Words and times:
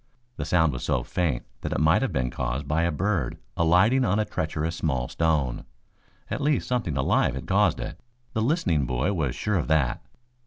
The 0.37 0.45
sound 0.45 0.73
was 0.73 0.81
so 0.83 1.03
faint 1.03 1.45
that 1.61 1.71
it 1.73 1.79
might 1.79 2.01
have 2.01 2.11
been 2.11 2.31
caused 2.31 2.67
by 2.67 2.81
a 2.85 2.91
bird 2.91 3.37
alighting 3.55 4.03
on 4.03 4.17
a 4.17 4.25
treacherous 4.25 4.77
small 4.77 5.07
stone. 5.07 5.63
At 6.27 6.41
least 6.41 6.67
something 6.67 6.97
alive 6.97 7.35
had 7.35 7.45
caused 7.45 7.79
it. 7.79 7.99
The 8.33 8.41
listening 8.41 8.87
boy 8.87 9.13
was 9.13 9.35
sure 9.35 9.57
of 9.57 9.67
that. 9.67 10.03